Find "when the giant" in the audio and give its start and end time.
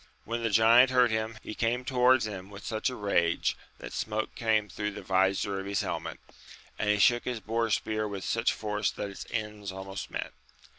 0.25-0.89